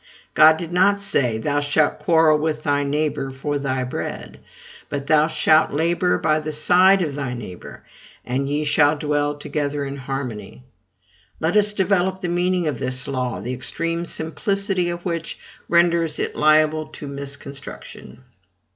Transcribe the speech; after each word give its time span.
God 0.33 0.57
did 0.57 0.71
not 0.73 0.99
say, 0.99 1.37
"Thou 1.37 1.59
shalt 1.59 1.99
quarrel 1.99 2.39
with 2.39 2.63
thy 2.63 2.83
neighbor 2.83 3.29
for 3.29 3.59
thy 3.59 3.83
bread;" 3.83 4.39
but, 4.89 5.05
"Thou 5.05 5.27
shalt 5.27 5.69
labor 5.73 6.17
by 6.17 6.39
the 6.39 6.51
side 6.51 7.03
of 7.03 7.13
thy 7.13 7.35
neighbor, 7.35 7.83
and 8.25 8.49
ye 8.49 8.63
shall 8.63 8.95
dwell 8.97 9.37
together 9.37 9.85
in 9.85 9.97
harmony." 9.97 10.63
Let 11.39 11.55
us 11.55 11.73
develop 11.75 12.19
the 12.19 12.29
meaning 12.29 12.65
of 12.65 12.79
this 12.79 13.07
law, 13.07 13.41
the 13.41 13.53
extreme 13.53 14.03
simplicity 14.05 14.89
of 14.89 15.05
which 15.05 15.37
renders 15.69 16.17
it 16.17 16.35
liable 16.35 16.87
to 16.87 17.07
misconstruction. 17.07 18.23